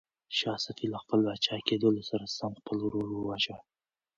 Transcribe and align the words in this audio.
شاه 0.37 0.57
صفي 0.65 0.85
له 0.93 0.97
خپل 1.03 1.19
پاچا 1.27 1.55
کېدلو 1.67 2.01
سره 2.09 2.25
سم 2.37 2.51
خپل 2.59 2.77
ورور 2.81 3.07
وواژه. 3.11 3.57